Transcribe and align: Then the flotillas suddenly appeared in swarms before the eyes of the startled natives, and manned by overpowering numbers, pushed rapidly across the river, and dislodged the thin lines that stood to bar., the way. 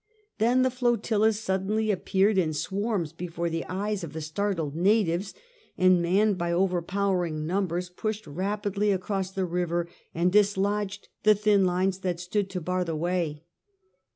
Then 0.39 0.63
the 0.63 0.71
flotillas 0.71 1.39
suddenly 1.39 1.91
appeared 1.91 2.39
in 2.39 2.53
swarms 2.53 3.13
before 3.13 3.51
the 3.51 3.65
eyes 3.69 4.03
of 4.03 4.13
the 4.13 4.21
startled 4.21 4.75
natives, 4.75 5.35
and 5.77 6.01
manned 6.01 6.39
by 6.39 6.51
overpowering 6.51 7.45
numbers, 7.45 7.89
pushed 7.91 8.25
rapidly 8.25 8.91
across 8.91 9.29
the 9.29 9.45
river, 9.45 9.87
and 10.15 10.31
dislodged 10.31 11.09
the 11.21 11.35
thin 11.35 11.65
lines 11.65 11.99
that 11.99 12.19
stood 12.19 12.49
to 12.49 12.59
bar., 12.59 12.83
the 12.83 12.95
way. 12.95 13.43